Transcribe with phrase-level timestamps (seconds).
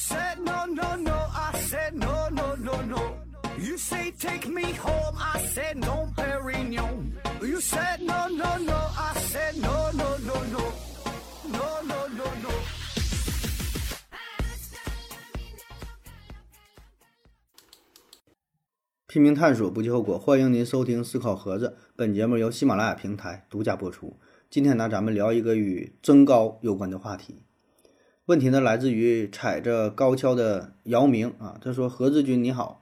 [0.00, 3.18] said no no no, I said no no no no.
[3.58, 7.12] You say take me home, I said no, Perignon.
[7.42, 10.72] You said no no no, I said no no no no,
[11.52, 12.50] no no no no.
[19.06, 20.18] 拼命探索，不计后果。
[20.18, 24.18] 欢迎您收听《思考盒子》，本节目由喜马拉雅平台独家播出。
[24.48, 27.42] 今天呢，咱们聊一个与增高有关的话题。
[28.30, 32.80] 问题呢，来自于踩着高跷的姚明啊，他说：“何志军你好，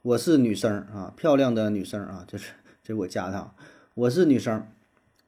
[0.00, 3.52] 我是女生啊，漂亮的女生啊，这是这我加的啊，
[3.92, 4.66] 我是女生，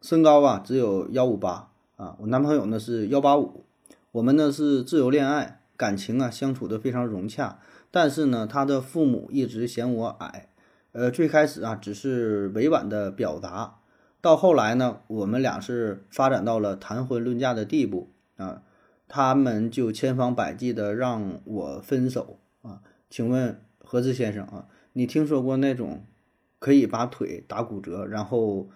[0.01, 3.67] 身高啊只有幺五八啊，我男朋友呢是幺八五，
[4.13, 7.59] 我们呢是自由恋爱，感情啊相处的非常融洽。”
[7.93, 10.49] 但是呢，他的父母一直嫌我矮，
[10.93, 13.81] 呃，最开始啊只是委婉的表达，
[14.23, 18.63] 到后来呢，我们俩是发展到了谈婚论嫁的地步啊，
[19.09, 22.83] 他们就千方百计的让我分手啊。
[23.11, 26.05] 请问何志先生啊，你听说过那种
[26.59, 28.69] 可以把腿打骨折，然后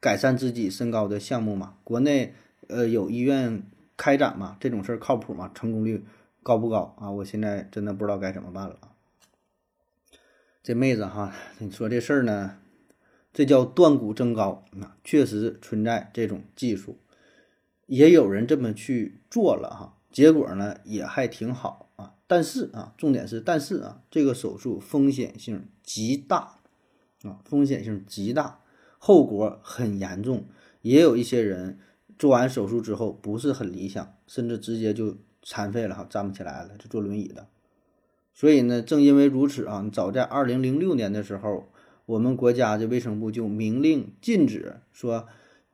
[0.00, 1.76] 改善自己身高的项目吗？
[1.84, 2.34] 国内
[2.66, 3.62] 呃有医院
[3.96, 4.56] 开展吗？
[4.58, 5.50] 这种事儿靠谱吗？
[5.54, 6.04] 成功率？
[6.42, 7.10] 高不高啊？
[7.10, 8.76] 我现在真的不知道该怎么办了。
[10.62, 12.58] 这妹子哈，你说这事儿呢，
[13.32, 16.98] 这叫断骨增高啊，确实存在这种技术，
[17.86, 22.14] 也有人这么去做了哈，结果呢也还挺好啊。
[22.26, 26.58] 但是啊，重点是但是啊，这个手术风险性极大
[27.22, 28.60] 啊，风险性极大，
[28.98, 30.46] 后果很严重，
[30.82, 31.78] 也有一些人
[32.18, 35.16] 做完手术之后不是很理想，甚至直接就。
[35.48, 37.46] 残废了哈，站不起来了，就坐轮椅的。
[38.34, 41.70] 所以呢，正因为如此啊，早在二零零六年的时候，
[42.06, 45.28] 我们国家的卫生部就明令禁止说，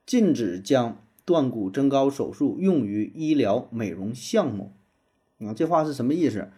[0.04, 4.72] 禁止将断骨增高手术用于医疗美容项目。
[5.38, 6.48] 啊，这话是什么意思？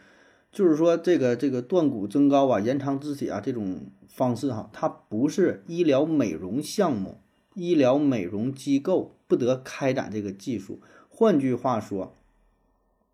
[0.53, 7.21] 就是说这个这个断骨增高啊，延长肢体啊这种方式哈，它不是医疗美容项目，
[7.55, 10.81] 医疗美容机构不得开展这个技术。
[11.09, 12.15] 换句话说。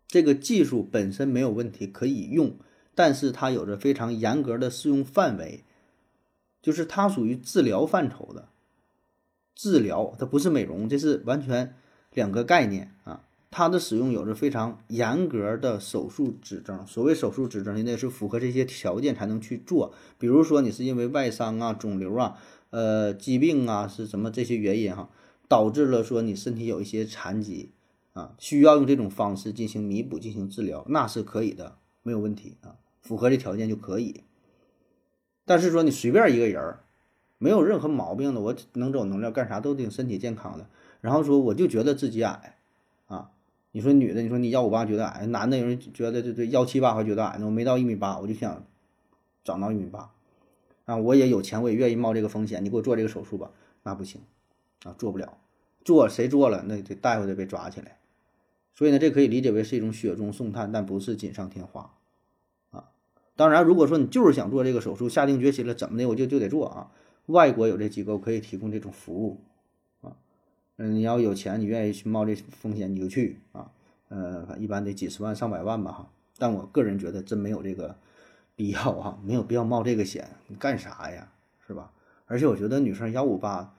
[0.07, 2.57] 这个技术本身没有问题，可以用，
[2.93, 5.63] 但是它有着非常严格的适用范围，
[6.61, 8.49] 就是它属于治疗范畴的，
[9.55, 11.75] 治疗它不是美容，这是完全
[12.13, 13.23] 两个概念啊。
[13.49, 19.93] 它的使用有着非常严格的手术指征，所谓手术指征，你得是符合这些条件才能去做。
[20.17, 22.37] 比如说你是因为外伤啊、肿瘤啊、
[22.69, 25.09] 呃疾病啊是什么这些原因哈，
[25.47, 27.71] 导致了说你身体有一些残疾。
[28.13, 34.25] 啊，需要用这种方式进行弥补、进行治疗，那是可以的，没有问题啊，符合这条件就可以。
[35.45, 36.83] 但是说你随便一个人儿，
[37.41, 40.67] 没有任何毛病的，我能走能量，干啥都挺身体健康的。
[41.01, 42.59] 然后说我就觉得自己矮
[43.07, 43.31] 啊，
[43.71, 48.63] 你说女的，你说你幺五八觉得矮，男的有人觉得这这幺七八还觉得矮呢，我没到一米八，我就想
[49.43, 50.11] 长到一米八
[50.85, 53.49] 啊，我也有钱，我也愿意冒这个风险，你给我做这个手术吧，
[53.81, 54.21] 那不行
[54.83, 55.39] 啊，做不了，
[55.83, 57.97] 做谁做了，那这大夫得被抓起来。
[58.75, 61.95] 所以呢，这可以理解为是一种雪中送炭，但不是锦上添花，
[62.69, 62.89] 啊，
[63.35, 66.91] 当然，如果说你就是想做这个手术，下定决心了，怎么的我就就得做啊。
[67.31, 69.41] 外国有这机构可以提供这种服务，
[70.01, 70.15] 啊，
[70.77, 73.71] 嗯，你要有钱，你愿意去冒这风险，你就去啊，
[74.09, 76.09] 呃，一般得几十万上百万吧哈。
[76.37, 77.95] 但我个人觉得真没有这个
[78.55, 81.31] 必要哈，没有必要冒这个险，你干啥呀，
[81.65, 81.91] 是吧？
[82.25, 83.75] 而且我觉得女生幺五八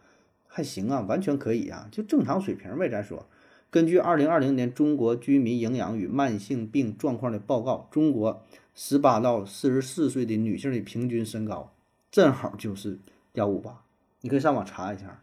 [0.46, 3.26] 还行啊，完全可以啊，就正常水平呗，咱说。
[3.70, 11.72] 根据二零二零年中国居民营养与慢性病状况的报告，中国十八到四十四岁的女性的平均身高
[12.10, 12.98] 正好就是
[13.32, 13.82] 幺五八，
[14.20, 15.22] 你可以上网查一下。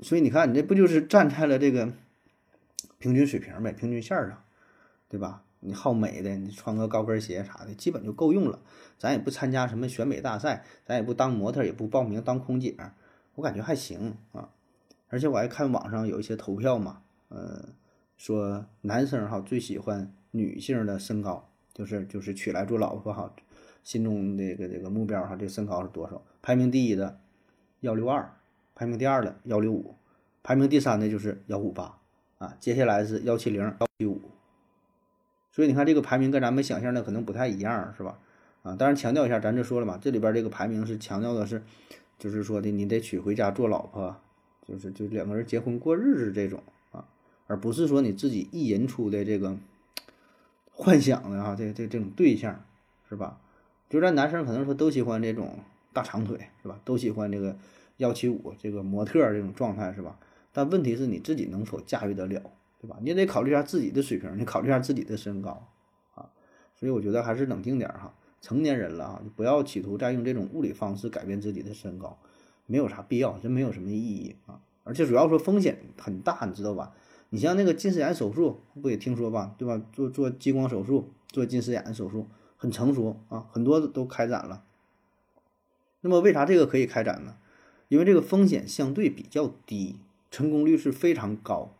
[0.00, 1.92] 所以你看，你这不就是站在了这个
[2.98, 4.42] 平均水平呗，平均线上，
[5.08, 5.44] 对吧？
[5.60, 8.58] 你好美的，你穿个高跟鞋啥的，基本就够用了。
[8.98, 12.76] 咱也不参加什么选美大赛，咱也不当模特，也不报名当空姐，
[13.36, 14.48] 我感觉还行啊。
[15.08, 17.68] 而且我还看网上有一些投票嘛，呃，
[18.16, 23.32] 说男生哈最喜欢女性的身高，就是就是娶来做老婆哈，
[23.82, 26.22] 心中这个这个目标哈，这身高是多少？
[26.40, 27.18] 排名第一的
[27.80, 28.34] 幺六二，
[28.74, 29.94] 排名第二的幺六五，
[30.42, 31.98] 排名第三的就是幺五八
[32.38, 34.20] 啊，接下来是幺七零、幺七五。
[35.50, 38.18] 所以你看这个排名跟咱们想象的可能不太一样，是吧？
[38.62, 41.62] 啊，当然强调一下，咱就说了嘛，这里边这个排名是强调的是，
[42.18, 44.16] 就是说的你得娶回家做老婆。
[44.64, 46.62] 就是就两个人结婚过日子这种
[46.92, 47.04] 啊，
[47.48, 49.56] 而不是说你自己意淫出的这个
[50.70, 52.64] 幻想的啊，这这这种对象
[53.08, 53.40] 是吧？
[53.92, 55.58] 就咱男生可能说都喜欢这种
[55.92, 56.80] 大长腿是吧？
[56.82, 57.54] 都喜欢这个
[57.98, 60.18] 幺七五这个模特这种状态是吧？
[60.50, 62.40] 但问题是你自己能否驾驭得了，
[62.80, 62.96] 对吧？
[63.02, 65.68] 你也得考虑一下自己的水平，你考虑一下自己的身高
[66.14, 66.30] 啊。
[66.74, 72.16] 所以我觉得还是冷静点儿哈，成年人了啊，不要企图再用这种物理方式改变自己的身高，
[72.64, 74.58] 没有啥必要，真没有什么意义啊。
[74.84, 76.94] 而且主要说风险很大，你知道吧？
[77.28, 79.82] 你像那个近视眼手术，不也听说吧，对吧？
[79.92, 82.26] 做做激光手术，做近视眼手术
[82.62, 84.62] 很成熟啊，很多都开展了。
[86.00, 87.34] 那么为啥这个可以开展呢？
[87.88, 89.96] 因为这个风险相对比较低，
[90.30, 91.74] 成功率是非常高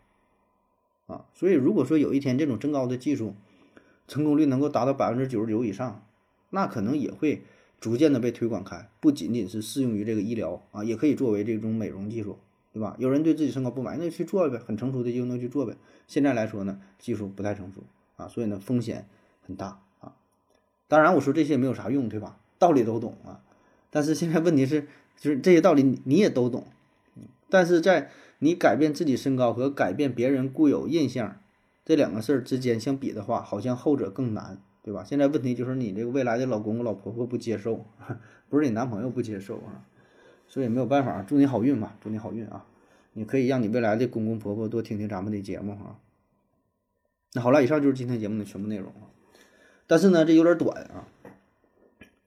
[1.07, 1.27] 啊。
[1.35, 3.37] 所以如果说有一天这种增高的技术
[4.09, 6.05] 成功率能够达到百分之九十九以上，
[6.51, 7.45] 那可能也会
[7.79, 12.41] 逐渐的被推广开，不仅仅是适用于这个医疗啊，也可以作为这种美容技术。
[12.73, 12.97] 对吧？
[12.99, 15.77] 有人对自己身高不满意，那去做呗，很成熟的就能去做呗。
[16.09, 17.83] 现在来说呢，技术不太成熟
[18.17, 19.07] 啊，所以呢风险
[19.47, 19.81] 很大。
[20.93, 22.37] 当然我说这些也没有啥用，对吧？
[22.59, 23.41] 道理都懂啊，
[23.89, 24.83] 但是现在问题是，
[25.17, 26.67] 就是这些道理你也都懂，
[27.49, 28.11] 但是在
[28.41, 31.41] 你改变自己身高和改变别人固有印象
[31.83, 35.03] 这两个事儿之间相比的话，好像后者更难，对吧？
[35.03, 37.87] 现在问题就是你这个未来的老公、老婆婆不接受，
[38.51, 39.89] 不是你男朋友不接受啊。
[40.47, 42.67] 所以没有办法，祝你好运吧，祝你好运啊！
[43.15, 45.97] 你可以让你未来的公公婆婆多听听咱们的节目啊。
[47.33, 49.09] 那好了，以上就是今天节目的全部内容啊。
[49.93, 51.05] 但是呢，这有点短啊，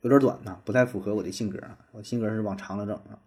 [0.02, 1.80] 有点短呢，不太符合我的性格啊。
[1.94, 3.18] 我性格是往长了整啊。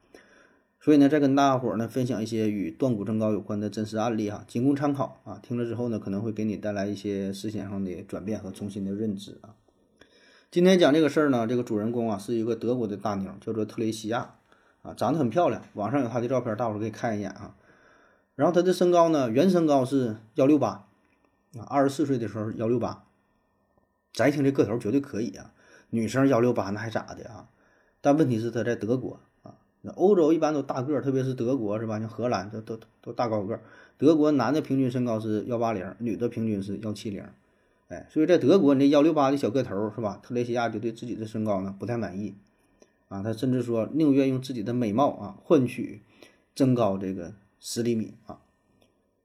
[0.78, 5.40] 所以呢，再跟大伙儿呢分享一些与断骨增高有关的真实案例哈，仅供参考啊。
[5.42, 9.56] 听了之后呢，可能会给你带来一些思想上的转变和重新的认知啊。
[10.52, 14.36] 今天讲这个事儿呢，这个主人公啊是一个德国的大妞，叫做特蕾西亚。
[14.82, 17.56] 啊，长得很漂亮，网上有她的照片，大伙儿可以看一眼啊。
[18.36, 20.86] 然后她的身高呢，原身高是幺六八，
[21.58, 23.02] 啊，二十四岁的时候幺六八，
[24.18, 25.52] 咱一听这个头绝对可以啊，
[25.90, 27.48] 女生幺六八那还咋的啊？
[28.00, 32.00] 但问题是她在德国啊，那欧洲一般都大个儿，特别是德国是吧？
[32.00, 33.62] 像荷兰都都都大高个儿。
[33.96, 37.24] 德国男的平均身高是幺八零，女的平均是幺七零，
[37.86, 40.18] 哎，所以在德国你这幺六八的小个头是吧？
[40.20, 42.34] 特蕾西亚就对自己的身高呢不太满意。
[43.06, 46.02] 啊，他甚至说宁愿用自己的美貌啊换取
[46.56, 48.40] 增高这个十厘米啊。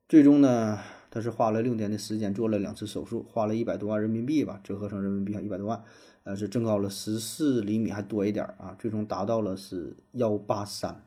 [0.07, 0.79] 最终呢，
[1.13, 5.83] 他是花了六年的时间做了两次手术，花了一百多万人民币吧，折合成人民币一百多万，
[6.24, 8.75] 呃，是增高了十四厘米还多一点啊。
[8.80, 11.04] 最终达到了是幺八三，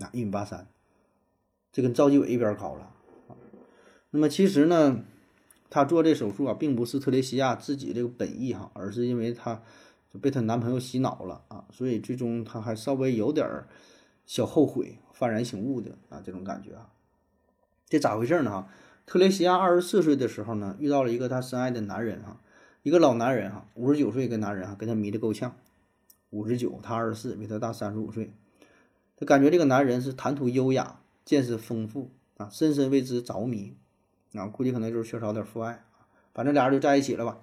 [0.00, 0.66] 啊，一米八三，
[1.72, 2.92] 这跟赵继伟一边高了
[3.28, 3.32] 啊。
[4.10, 5.02] 那么其实呢，
[5.70, 9.62] 他做这手术啊，并不是特蕾西亚自己这个本意哈，而是因为他。
[10.12, 13.48] 就被她男朋友洗脑了啊，所以最终她还稍微有点
[14.26, 16.90] 小后悔、幡然醒悟的啊这种感觉啊。
[17.88, 18.50] 这咋回事呢？
[18.50, 18.68] 哈，
[19.12, 22.40] 特蕾西亚二十四岁的时候呢，遇到了一个她深爱的男人哈，
[22.82, 25.54] 一个老男人哈，五十九岁一个男人哈，跟她迷得够呛。
[26.30, 28.32] 五十九，他二十四，比他大三十五岁。
[29.18, 33.76] 他感觉这个男人是谈吐优雅、见识丰富啊，深深为之着迷
[34.32, 35.84] 啊，估计可能就是缺少点父爱
[36.32, 37.42] 反正俩人就在一起了吧。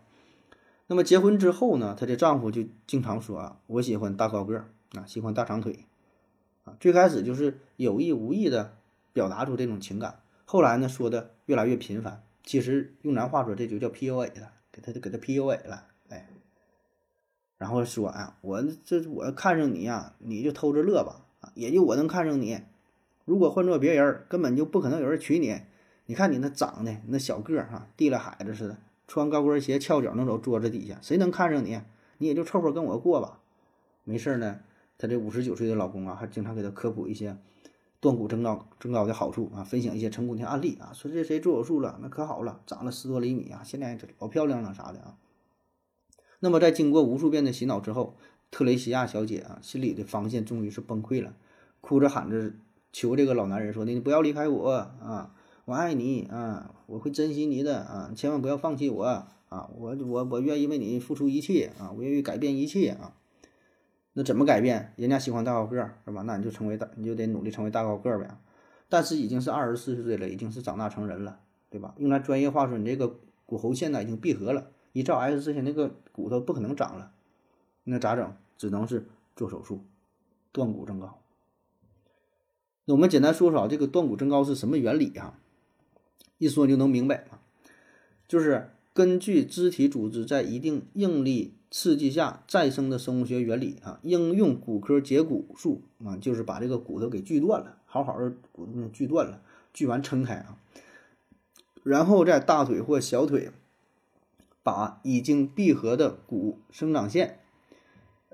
[0.88, 5.86] 那么结婚之后呢，她的丈夫就经常说啊，我喜欢大高个儿啊，喜欢大长腿，
[6.64, 8.76] 啊，最开始就是有意无意的
[9.14, 16.30] 表达出这种情感，后来呢说的越来越频繁，其实用咱话说这就叫 PUA 了，给他给他 PUA 了，哎，
[17.58, 21.26] 然后说啊，我这我看上你呀，你就偷着乐吧，
[21.56, 22.60] 也就我能看上你，
[23.26, 25.60] 如果换做别人，根本就不可能有人娶你，
[26.06, 28.78] 你看你那长得那小个儿哈，地了海子似的。
[29.08, 31.82] 穿高跟鞋，翘脚能走桌子底下，谁能看上你？
[32.20, 33.40] 你也就凑合跟我过吧。
[34.04, 34.60] 没事儿呢，
[35.00, 37.36] 她这五十九岁的老公啊，还经常给她科普一些
[38.00, 45.18] 断骨增高增高的好处啊，分享一些成功的案例啊，说这谁做手术了，那可好了，长了十多厘米啊，现在老漂亮了啥的啊。
[46.40, 48.16] 那么在经过无数遍的洗脑之后，
[48.52, 51.36] 特蕾西亚小姐啊，心里的防线终于是崩溃了，
[51.82, 52.54] 哭着喊着
[52.92, 59.70] 求这个老男人说：“你不要离开我啊！”我爱你啊，我会珍惜你的啊，千万不要放弃我啊！
[59.78, 63.14] 我我我愿意为你付出一切啊，我愿意改变一切啊。
[64.20, 64.92] 那怎么改变？
[64.98, 66.24] 人家喜欢大高个儿是吧？
[66.24, 68.30] 那你就成为大，你就得努力成为大高个儿呗。
[68.90, 71.96] 但是已经是二十四岁了，已经是长大成人了，对吧？
[72.00, 77.14] 用来专业话说，你这个骨骺线呢已经闭合了，一照 X 射线，那个骨头不可能长了，
[77.86, 78.36] 那咋整？
[78.58, 79.08] 只能是
[79.38, 79.86] 做手术，
[80.52, 81.22] 断骨增高。
[82.84, 85.40] 那我们简单说说这个断骨增高是什么原理啊？
[86.40, 87.40] 一说你就能明白嘛，
[88.28, 100.58] 就是根据肢体组织在一定应力刺激下再生的生物学原理啊，应用骨科解骨术啊，就是把这个骨头给锯断了，好好的骨锯断了，锯完撑开啊，
[101.84, 103.52] 然后在大腿或小腿
[104.64, 107.40] 把已经闭合的骨生长线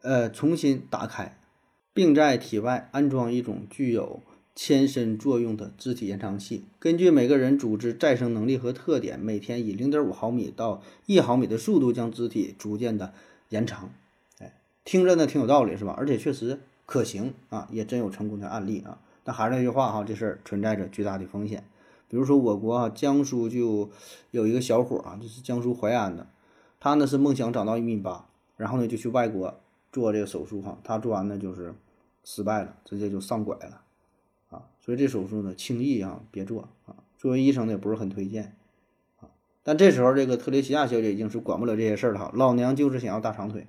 [0.02, 1.38] 呃重新打开，
[1.94, 4.22] 并在体外安装一种具有
[4.56, 13.14] 牵伸作用的肢体延长器，根据每个人组织再生能力和特点，每天以零点五毫米到一毫米的速度将肢体逐渐的
[13.50, 13.92] 延长。
[14.40, 14.54] 哎，
[14.86, 15.94] 听着呢挺有道理是吧？
[15.98, 18.98] 而且确实可行啊，也真有成功的案例啊。
[19.26, 21.66] 但还是那句话哈，这事儿存在着巨大的风险。
[22.08, 23.90] 比如说我国啊，江苏就
[24.32, 26.28] 有一个小伙啊，就是江苏淮安的，
[26.80, 29.60] 他呢是梦想长到一米八，然后呢就去外国
[29.92, 31.74] 做这个手术哈，他做完呢就是
[32.24, 33.82] 失败了，直接就上拐了。
[34.86, 36.94] 所以这手术呢，轻易啊别做啊。
[37.18, 38.56] 作为医生呢，也不是很推荐
[39.20, 39.30] 啊。
[39.64, 42.32] 但这时候，这个特蕾西亚小姐已经是管不了这些事儿了哈。
[42.36, 43.66] 老娘就是想要大长腿。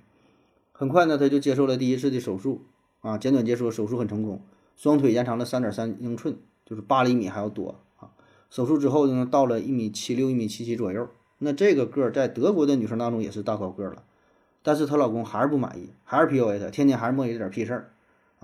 [0.72, 2.66] 很快呢，她就接受了第一次的手术
[3.00, 3.16] 啊。
[3.16, 4.42] 简短结束，手术很成功，
[4.76, 8.10] 双腿延长了三点三英寸，就是八厘米还要多啊。
[8.50, 11.08] 手术之后呢，到了一米七六、一米七七左右。
[11.38, 14.04] 那这个个在德国的女生当中也是大高个了。
[14.62, 17.92] 但是她老公还是不满意，还是 PUA 她，天天还是摸一点屁事儿。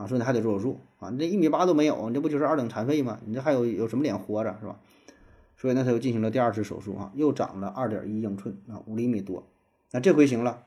[0.02, 3.20] 啊，说你还得做手术啊，你这一米八都没有，你这不就是二等残废吗？
[3.24, 4.76] 你这还有有什么脸活着是吧？
[5.56, 9.46] 所以呢，他又进行了第二次手术啊，又长了二点一英寸啊，五厘米多。
[9.92, 10.64] 那这回行了，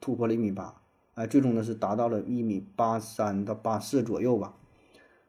[0.00, 0.74] 突破了一米八，
[1.14, 4.54] 哎，最终呢是达到了一米八三到八四左右吧，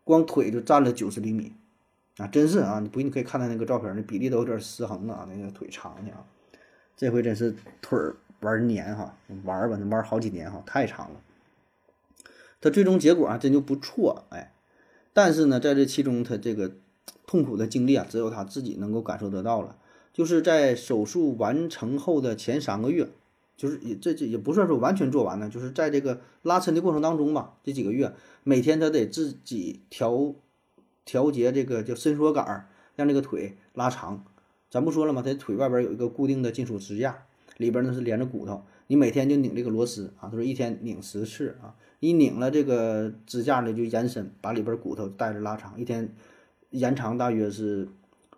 [0.04, 1.54] 光腿就占了九十厘米
[2.18, 6.26] 啊，真是啊，你不信你可以看他那个照片，那比例都有点失衡啊，那个腿长的啊，
[6.96, 8.00] 这回真是腿
[8.40, 11.22] 玩年哈，玩吧，能玩好几年哈，太长了。
[12.64, 14.54] 他最终结果啊，真就不错，哎，
[15.12, 16.72] 但是呢，在这其中，他这个
[17.28, 19.76] 痛苦的经历啊，只有他自己能够感受得到了。
[20.14, 23.10] 就是在手术完成后的前三个月，
[23.58, 28.14] 就是也这这也不算说完全做完呢，就是在这个拉伸的过程当中吧，这几个月，
[28.46, 30.34] 每天他得自己调
[31.04, 34.24] 调节这个叫伸缩杆，让这个腿拉长。
[34.72, 35.22] 咱不说了吗？
[35.22, 37.26] 他腿外边有一个固定的金属支架，
[37.58, 41.76] 里边呢是连着骨头，你每天就拧这个螺丝啊，他说一天拧十次啊。
[42.00, 46.14] 一拧了这个支架呢，就延伸，把里边骨头带着拉长，一天
[46.72, 47.88] 延长大约是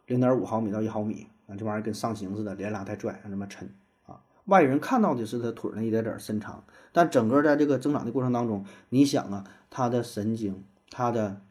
[0.05, 3.65] 零点五毫米到一毫米啊，这玩意儿跟上刑似的，连拉带拽，那么抻
[4.05, 4.21] 啊。
[4.45, 11.41] 外人看到的是他腿儿呢一点点伸长，但整个在这个增长的过程当中，你想啊，他的神经、他的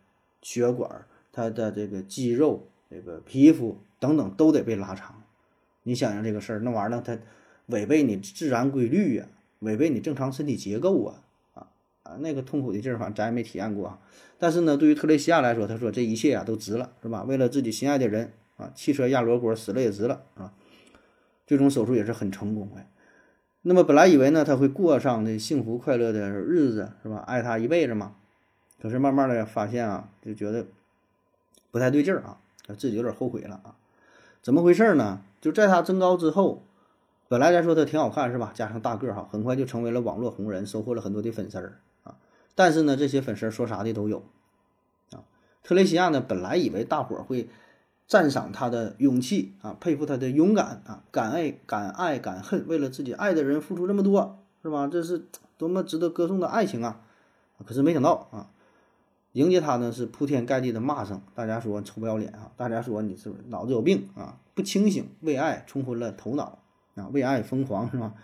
[0.40, 5.20] 血管、他的这个肌肉、这个皮肤等等都得被拉长。
[5.82, 7.18] 你想想这个事儿，那玩意儿它
[7.66, 9.26] 违背你自然规律呀，
[9.60, 11.22] 违背你正常身体结构啊。
[12.04, 13.98] 啊，那个痛苦的劲儿，反正咱也没体验过啊。
[14.38, 17.22] 但是呢，对于特蕾西亚来说，他说这一切啊都值了，是吧？
[17.22, 20.52] 为了自己心爱的人啊，汽车压罗锅死了也值了啊。
[21.46, 22.90] 最终手术也是很成功哎。
[23.62, 27.24] 那么本来以为呢，他会过上那幸福快乐的日子，是吧？
[27.26, 28.16] 爱他一辈子嘛。
[28.82, 30.66] 可是慢慢的发现啊，就觉得
[31.70, 32.36] 不太对劲儿啊，
[32.76, 33.76] 自己有点后悔了啊。
[34.42, 35.22] 怎么回事呢？
[35.40, 36.62] 就在他增高之后。
[37.34, 38.52] 本来来说他挺好看是吧？
[38.54, 42.14] 加上大个儿哈，很快就成为了网络红人，收获了很多的粉丝儿啊。
[42.54, 44.22] 但是呢，这些粉丝说啥的都有
[45.10, 45.26] 啊。
[45.64, 47.48] 特蕾西亚呢，本来以为大伙儿会
[48.06, 54.86] 赞赏他的勇气啊，佩服他的勇敢啊，敢爱敢爱敢恨，为了自己爱的人付出这么多是吧？
[54.86, 55.24] 这是
[55.58, 57.00] 多么值得歌颂的爱情啊！
[57.66, 58.50] 可是没想到啊，
[59.32, 64.38] 迎接他呢是铺天盖地的骂声，大家说臭不要脸啊，大家说你是不是脑子有病啊？
[64.54, 66.60] 不清醒，为爱冲昏了头脑。
[66.94, 68.14] 啊，为爱疯狂是吧？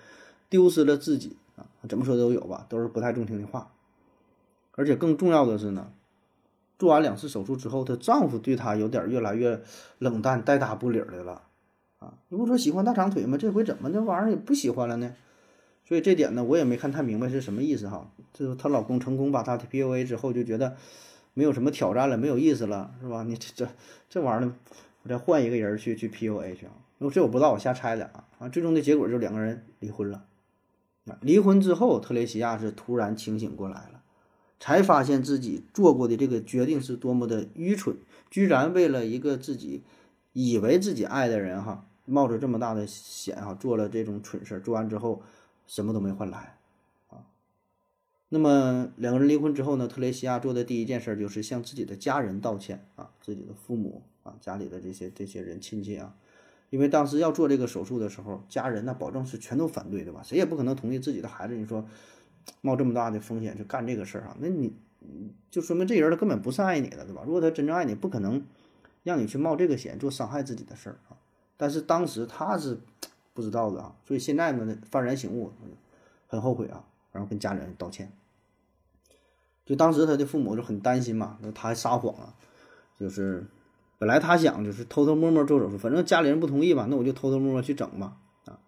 [0.48, 3.72] 丢失了自己啊，怎么说都有吧，都是不太中听的话。
[4.72, 5.92] 而且更重要的是呢，
[6.78, 9.62] 做完两次手术之后，她丈夫对她有点越来越
[9.98, 11.42] 冷淡、带搭不理的了
[11.98, 12.14] 啊。
[12.28, 13.36] 你不说喜欢大长腿吗？
[13.36, 15.14] 这回怎么这玩意儿也不喜欢了呢？
[15.84, 18.10] 所以这点呢，我也没看太明白是什么意思哈。
[18.32, 20.76] 就是她老公成功把她 PUA 之后，就觉得
[21.34, 23.24] 没有什么挑战了，没有意思了，是吧？
[23.24, 23.68] 你这这
[24.08, 24.52] 这玩意儿，
[25.02, 26.72] 我再换一个人去去 PUA 去啊。
[27.08, 28.48] 这我不知道，我瞎猜的啊啊！
[28.50, 30.26] 最终的结果就两个人离婚了。
[31.06, 34.02] 啊，离婚之后，特蕾西亚是突然清醒过来了，
[34.58, 37.96] 才发现自己做过的这个决定是多么的愚蠢，
[38.30, 39.82] 居然为了一个自己
[40.34, 44.60] 以为自己爱的人哈，冒着这么大的险哈，做了这种蠢事。
[44.60, 45.22] 做完之后，
[45.66, 46.58] 什么都没换来
[47.08, 47.24] 啊。
[48.28, 56.14] 那么两个人离婚之后呢，特蕾西亚做的第一件事就是向自己的家人道歉啊，自己的父母啊，家里的这些这些人亲戚啊。
[56.70, 60.22] 因为当时要做这个手术的时候，家人呢保证是全都反对，对吧？
[60.22, 61.84] 谁也不可能同意自己的孩子，你说
[62.60, 64.36] 冒这么大的风险去干这个事儿啊？
[64.38, 64.72] 那你
[65.50, 67.22] 就说明这人他根本不是爱你的，对吧？
[67.26, 68.46] 如果他真正爱你，不可能
[69.02, 71.18] 让你去冒这个险做伤害自己的事儿啊。
[71.56, 72.78] 但是当时他是
[73.34, 75.52] 不知道的啊，所以现在呢幡然醒悟，
[76.28, 78.12] 很后悔啊，然后跟家人道歉。
[79.66, 82.34] 就当时他的父母就很担心嘛，他还撒谎了，
[82.96, 83.44] 就是。
[84.00, 88.16] 本来他想就是偷偷摸摸做手术，反正家里人不同意吧，那我就偷偷摸摸去整吧，
[88.46, 88.58] 啊，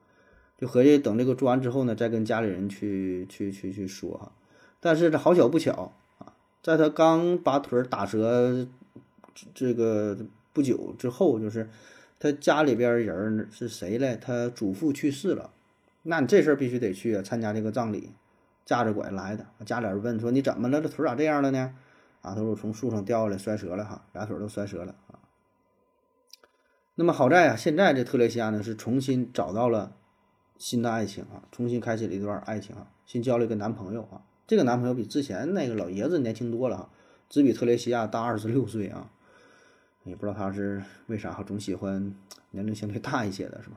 [0.58, 4.30] 就合计等这个做完之后呢，再跟家里人去去去去说哈。
[4.78, 8.66] 但是这好巧不巧啊，在他刚把腿打折
[9.54, 10.18] 这个
[10.52, 11.70] 不久之后，就是
[12.20, 14.18] 他家里边人是谁嘞？
[14.20, 15.50] 他祖父去世了，
[16.02, 18.10] 那你这事儿必须得去，参加这个葬礼，
[18.66, 19.46] 架着拐来的。
[19.64, 20.82] 家里人问说你怎么了？
[20.82, 21.74] 这腿咋这样了呢？
[22.20, 24.94] 啊，他说我从树上掉下来摔折了哈，俩腿都摔折了。
[26.94, 29.96] 那么好在啊，现在这特蕾西亚呢是重新找到了
[30.58, 34.20] 新的爱情啊，重新开启了一段爱情啊，新交了一个男朋友啊。
[34.46, 36.88] 这个男朋友比之前那个老爷子年轻多了啊，
[37.30, 39.10] 只比特蕾西亚大二十六岁啊。
[40.04, 42.14] 也不知道他是为啥总喜欢
[42.50, 43.76] 年龄相对大一些的，是吧？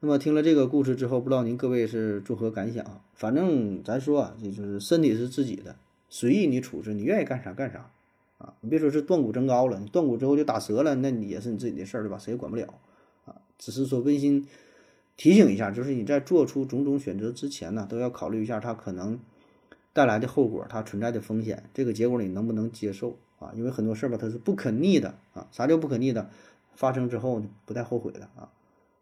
[0.00, 3.02] 那么听了这个故事之后，不知道您各位是作何感想？
[3.14, 5.76] 反正咱说啊，这就是身体是自己的，
[6.08, 7.90] 随意你处置，你愿意干啥干啥。
[8.38, 12.18] 啊，你别说是断骨增高了，你断骨之后就打折了，那你也是你自己的事儿，对吧？
[12.18, 12.66] 谁也管不了
[13.24, 13.36] 啊。
[13.58, 14.46] 只是说温馨
[15.16, 19.18] 提醒一下，就是你在做出种种选择之前呢，都要考虑一下它可能
[19.92, 23.52] 带来的后果，它存在的风险，这个结果你能不能接受啊？
[23.54, 25.48] 因为很多事儿吧，它是不可逆的啊。
[25.50, 26.28] 啥叫不可逆的？
[26.74, 28.50] 发生之后不带后悔的啊。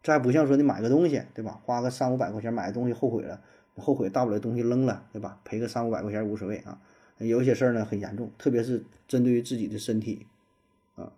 [0.00, 1.60] 这还不像说你买个东西，对吧？
[1.64, 3.40] 花个三五百块钱买个东西，后悔了，
[3.76, 5.40] 后悔大不了东西扔了，对吧？
[5.44, 6.78] 赔个三五百块钱无所谓啊。
[7.18, 10.26] 有些事儿呢很严重，特别是针对于自己的身体，
[10.96, 11.12] 啊，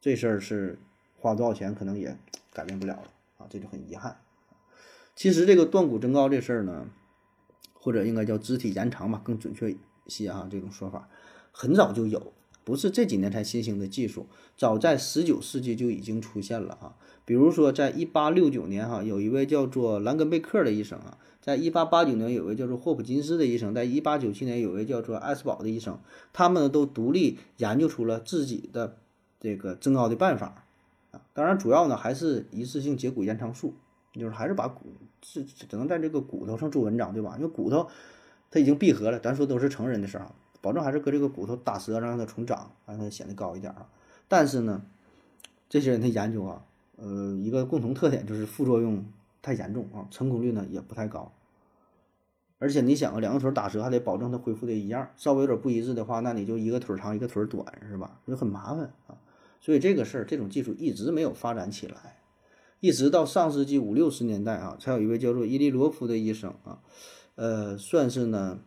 [0.00, 0.78] 这事儿是
[1.16, 2.16] 花多少钱可能也
[2.52, 3.08] 改变不了了
[3.38, 4.20] 啊，这就很遗憾。
[5.14, 6.88] 其实这个断骨增高这事儿呢，
[7.74, 11.08] 或者应该叫肢体延长吧，更准确一些啊，这种说法
[11.50, 12.32] 很早就有，
[12.64, 14.26] 不是这几年才新兴的技术，
[14.56, 16.94] 早在十九世纪就已经出现了啊。
[17.24, 21.18] 比如说，在一八六九年哈，有一位叫做兰根贝克的医生啊。
[21.40, 25.98] 在一八八九年，有位叫做霍普金斯的医生；在一八九七年，有位叫做艾斯堡的医生，
[26.32, 28.98] 他们都独立研究出了自己的
[29.40, 30.64] 这个增高的办法
[31.10, 31.20] 啊。
[31.32, 33.74] 当然，主要呢还是一次性截骨延长术，
[34.12, 37.34] 就是还是把骨是只能在这个骨头上做文章，对吧？
[37.38, 37.88] 因为骨头
[38.50, 40.30] 它已经闭合了，咱说都是成人的事儿，
[40.62, 43.86] 保证还是搁这个骨头打折，让它重长，让它显得高一点啊。
[44.26, 44.80] 但是呢，
[45.68, 46.64] 这些人的研究啊，
[46.96, 49.04] 呃，一个共同特点就是副作用。
[49.44, 51.32] 太严重啊，成功率呢也不太高，
[52.60, 58.20] 而且你想啊，两个腿打折还得保证它恢复的一样，稍微有点不一致的话，那你就一个腿长一个腿短是吧？
[58.24, 59.18] 就很麻烦啊。
[59.60, 62.20] 所以这个事儿，这种技术一直没有发展起来，
[62.78, 66.78] 一直到上世纪五六十年代啊，才有一位叫做伊利罗夫的医生啊，
[67.34, 68.60] 呃，算是呢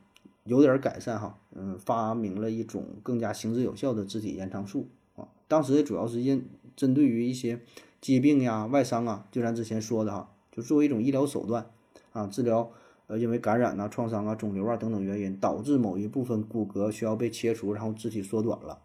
[0.46, 5.28] 有点改善哈，嗯，发明了一种更加行之有效的肢体延长术啊。
[5.48, 7.60] 当时主要是因针对于一些
[8.00, 10.32] 疾病呀、外伤啊，就咱之前说的哈。
[10.52, 11.70] 就作为一种医疗手段，
[12.14, 12.72] 啊，治疗
[13.08, 18.80] 呃因为感染呐、创伤啊、肿瘤啊等等原因导致某一部分骨骼需要被切除，然后肢体缩短了，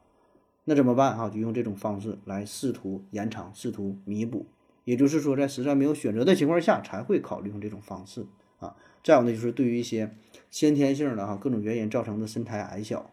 [0.64, 1.28] 那怎么办哈？
[1.28, 4.46] 就用这种方式来试图延长、试图弥补。
[4.84, 8.24] 也就是说，在实在没有选择的情况下，才会考虑用这种方式
[8.58, 8.74] 啊。
[9.04, 10.16] 再有呢，就是对于一些
[10.50, 13.10] 先天性的哈各种原因造成的身材矮小，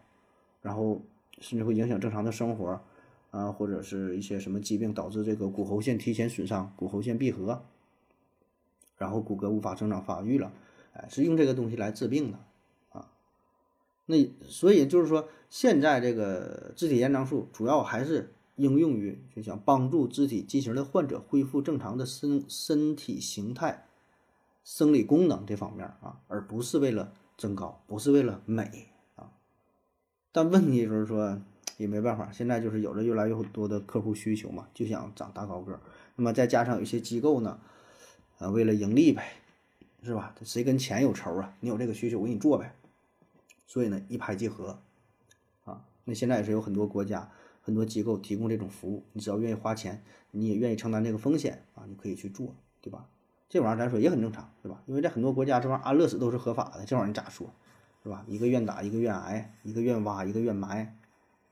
[0.62, 1.00] 然后
[1.40, 2.80] 甚至会影响正常的生活
[3.30, 7.64] 啊，或者是一些什么疾病导致这个骨骺线提前损伤、骨骺线闭合。
[8.96, 10.52] 然后骨骼无法生长发育了，
[10.92, 12.38] 哎，是用这个东西来治病的
[12.90, 13.08] 啊。
[14.06, 23.86] 那所以就是说，现在这个肢体延长术主要还是应用于就想帮助肢体畸形的患者恢复正常的身身体形态、
[24.64, 29.32] 生理功能这方面啊，而不是为了增高，不是为了美啊。
[30.30, 31.40] 但问题就是说，
[31.78, 35.80] 也没办法，现在就是有着越来越多的客户需求嘛，就想长大高个。
[36.16, 37.58] 那么再加上有些机构呢。
[38.38, 39.32] 啊，为了盈利呗，
[40.04, 40.32] 是吧？
[40.44, 41.56] 谁跟钱有仇啊？
[41.58, 42.72] 你有这个需求，我给你做呗。
[43.66, 44.78] 所以呢，一拍即合，
[45.64, 53.08] 啊，那现在也是有很多国家、很多机构提供这种服务，你只要愿意花钱，你也愿意承担这个风险啊，你可以去做，对吧？
[53.48, 54.82] 这玩意儿咱说也很正常，对吧？
[54.86, 57.52] 因为在很多国家，这玩意儿安乐死都是合法的，这玩意儿你咋说，
[58.02, 58.24] 是吧？
[58.26, 60.96] 一个愿打，一个愿挨，一个愿挖，一个愿埋，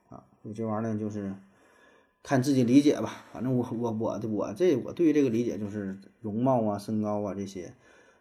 [0.09, 1.33] 啊，你这玩意儿呢就是。
[2.23, 7.73] 看自己理解吧，反正我我我我这我对于这个理解就是容貌啊、身高啊这些，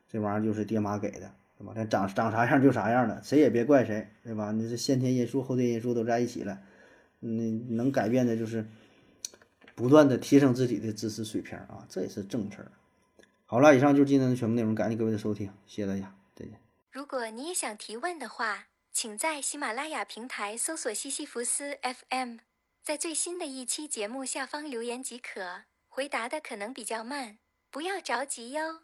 [0.09, 1.73] 这玩意儿就是爹妈给的，对吧？
[1.75, 4.53] 咱长长啥样就啥样的，谁也别怪谁，对吧？
[4.53, 6.61] 你这先天因素、后天因素都在一起了，
[7.19, 8.69] 你能改变的就是
[9.75, 12.71] 不断的提升自己的知识水平啊，这也是正事儿。
[13.49, 16.61] 好了，以上就是今天的全部内容，感谢各位的收听，谢谢大家，再见。
[16.91, 22.39] 如果你也想提问的话，请在喜马拉雅平台搜索西西弗斯 FM。
[22.83, 27.39] 在最新的一期节目下方留言即可，回答的可能比较慢，
[27.71, 28.83] 不要着急哟。